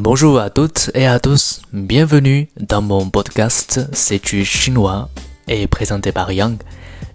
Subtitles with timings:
[0.00, 5.08] Bonjour à toutes et à tous, bienvenue dans mon podcast C'est du chinois
[5.48, 6.60] et présenté par Yang.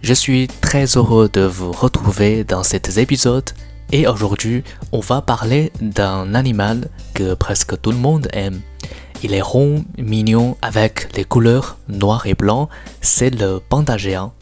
[0.01, 3.49] Je suis très heureux de vous retrouver dans cet épisode
[3.93, 8.59] et aujourd'hui on va parler d'un animal que presque tout le monde aime.
[9.23, 12.67] Il est rond, mignon avec les couleurs noir et blanc,
[12.99, 14.33] c'est le panda géant.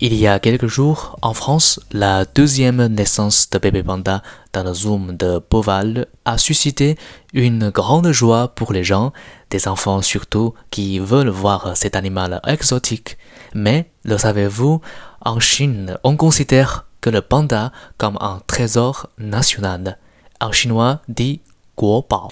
[0.00, 4.22] Il y a quelques jours, en France, la deuxième naissance de bébé panda
[4.54, 6.96] dans le zoom de Beauval a suscité
[7.32, 9.12] une grande joie pour les gens,
[9.50, 13.18] des enfants surtout, qui veulent voir cet animal exotique.
[13.52, 14.80] Mais, le savez-vous,
[15.20, 19.98] en Chine, on considère que le panda comme un trésor national.
[20.40, 21.42] En chinois, dit
[21.76, 22.28] Guobao.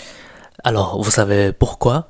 [0.64, 2.08] Alors, vous savez pourquoi?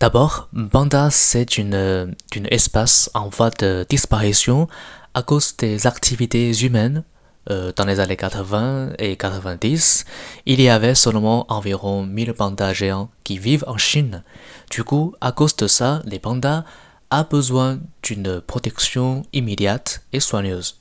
[0.00, 4.68] D'abord, Panda, c'est une, une espèce en voie de disparition
[5.14, 7.04] à cause des activités humaines.
[7.50, 10.04] Euh, dans les années 80 et 90,
[10.46, 14.22] il y avait seulement environ 1000 pandas géants qui vivent en Chine.
[14.70, 16.64] Du coup, à cause de ça, les pandas
[17.10, 20.80] ont besoin d'une protection immédiate et soigneuse.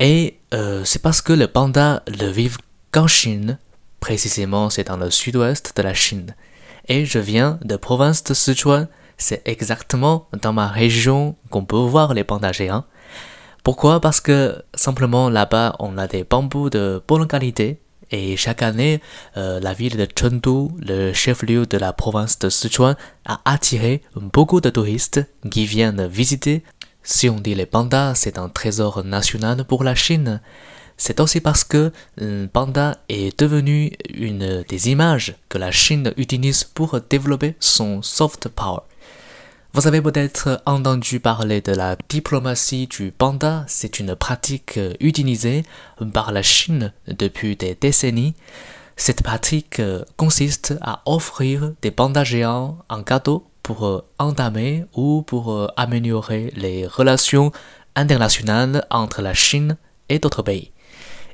[0.00, 2.58] Et euh, c'est parce que les pandas ne vivent
[2.90, 3.58] qu'en Chine,
[4.00, 6.34] précisément c'est dans le sud-ouest de la Chine
[6.88, 8.88] et je viens de province de Sichuan.
[9.16, 12.84] C'est exactement dans ma région qu'on peut voir les pandas géants.
[13.64, 14.00] Pourquoi?
[14.00, 19.00] Parce que simplement là-bas, on a des bambous de bonne qualité et chaque année,
[19.36, 24.60] euh, la ville de Chengdu, le chef-lieu de la province de Sichuan, a attiré beaucoup
[24.60, 25.20] de touristes
[25.50, 26.62] qui viennent visiter.
[27.02, 30.40] Si on dit les pandas, c'est un trésor national pour la Chine.
[30.96, 36.64] C'est aussi parce que le panda est devenu une des images que la Chine utilise
[36.64, 38.80] pour développer son soft power.
[39.78, 45.62] Vous avez peut-être entendu parler de la diplomatie du panda, c'est une pratique utilisée
[46.12, 48.34] par la Chine depuis des décennies.
[48.96, 49.80] Cette pratique
[50.16, 57.52] consiste à offrir des pandas géants en cadeau pour entamer ou pour améliorer les relations
[57.94, 59.76] internationales entre la Chine
[60.08, 60.72] et d'autres pays.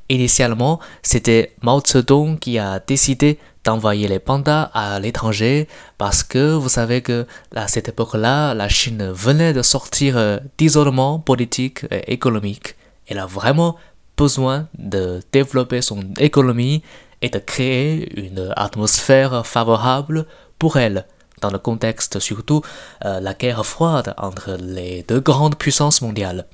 [0.09, 5.67] Initialement, c'était Mao Zedong qui a décidé d'envoyer les pandas à l'étranger
[5.97, 11.17] parce que vous savez que à cette époque-là, la Chine venait de sortir euh, d'isolement
[11.19, 12.75] politique et économique.
[13.07, 13.77] Elle a vraiment
[14.15, 16.83] besoin de développer son économie
[17.23, 20.27] et de créer une atmosphère favorable
[20.59, 21.07] pour elle,
[21.41, 22.61] dans le contexte surtout
[23.03, 26.45] euh, la guerre froide entre les deux grandes puissances mondiales.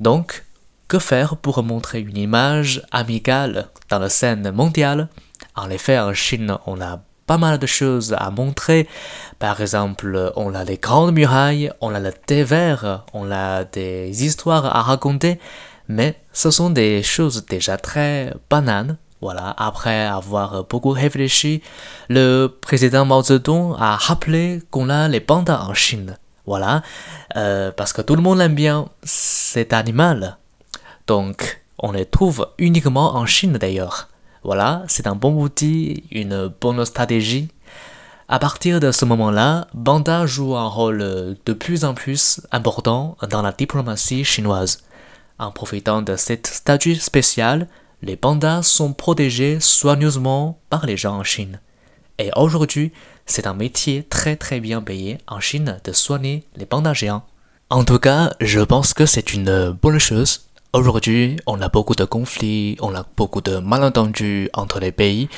[0.00, 0.44] Donc,
[0.88, 5.08] que faire pour montrer une image amicale dans la scène mondiale?
[5.54, 8.88] En effet, en Chine, on a pas mal de choses à montrer.
[9.38, 14.24] Par exemple, on a les grandes murailles, on a le thé vert, on a des
[14.24, 15.38] histoires à raconter,
[15.88, 18.96] mais ce sont des choses déjà très bananes.
[19.20, 21.60] Voilà, après avoir beaucoup réfléchi,
[22.08, 26.16] le président Mao Zedong a rappelé qu'on a les pandas en Chine.
[26.46, 26.82] Voilà,
[27.36, 30.38] euh, parce que tout le monde aime bien cet animal.
[31.08, 34.08] Donc, on les trouve uniquement en Chine d'ailleurs.
[34.44, 37.48] Voilà, c'est un bon outil, une bonne stratégie.
[38.28, 40.98] À partir de ce moment-là, Banda joue un rôle
[41.44, 44.84] de plus en plus important dans la diplomatie chinoise.
[45.38, 47.68] En profitant de cette statut spécial,
[48.02, 51.60] les pandas sont protégés soigneusement par les gens en Chine.
[52.18, 52.92] Et aujourd'hui,
[53.24, 57.24] c'est un métier très très bien payé en Chine de soigner les pandas géants.
[57.70, 62.04] En tout cas, je pense que c'est une bonne chose Aujourd'hui, on a beaucoup de
[62.04, 65.30] conflits, on a beaucoup de malentendus entre les pays,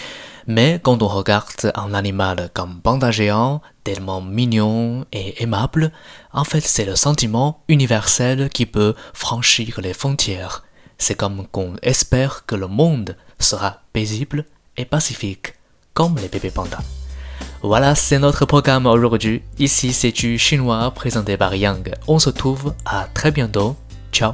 [0.49, 5.93] mais quand on regarde un animal comme panda géant, tellement mignon et aimable,
[6.33, 10.65] en fait c'est le sentiment universel qui peut franchir les frontières.
[10.99, 14.45] C'est comme qu'on espère que le monde sera paisible
[14.77, 15.55] et pacifique,
[15.95, 16.83] comme les bébés pandas.
[17.63, 19.43] Voilà, c'est notre programme aujourd'hui.
[19.59, 21.93] Ici, c'est du chinois présenté par Yang.
[22.09, 23.77] On se trouve à très bientôt.
[24.13, 24.33] Ciao